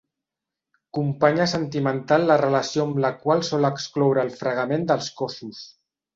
[0.97, 5.63] Companya sentimental la relació amb la qual sol excloure el fregament dels cossos.